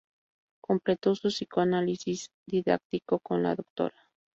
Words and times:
Completó 0.61 1.13
su 1.13 1.27
Psicoanálisis 1.27 2.31
Didáctico 2.47 3.19
con 3.19 3.43
la 3.43 3.53
Dra. 3.55 3.91